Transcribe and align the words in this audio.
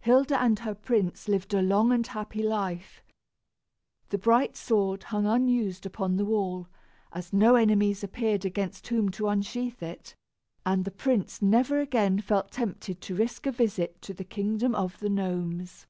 Hilda 0.00 0.40
and 0.40 0.60
her 0.60 0.74
prince 0.74 1.28
lived 1.28 1.52
a 1.52 1.60
long 1.60 1.92
and 1.92 2.06
happy 2.06 2.42
life. 2.42 3.02
The 4.08 4.16
bright 4.16 4.56
sword 4.56 5.02
hung 5.02 5.26
unused 5.26 5.84
upon 5.84 6.16
the 6.16 6.24
wall, 6.24 6.68
as 7.12 7.34
no 7.34 7.54
enemies 7.56 8.02
appeared 8.02 8.46
against 8.46 8.86
whom 8.88 9.10
to 9.10 9.28
unsheath 9.28 9.82
it, 9.82 10.14
and 10.64 10.86
the 10.86 10.90
prince 10.90 11.42
never 11.42 11.80
again 11.80 12.18
felt 12.20 12.50
tempted 12.52 13.02
to 13.02 13.14
risk 13.14 13.44
a 13.44 13.52
visit 13.52 14.00
to 14.00 14.14
the 14.14 14.24
kingdom 14.24 14.74
of 14.74 14.98
the 15.00 15.10
gnomes. 15.10 15.86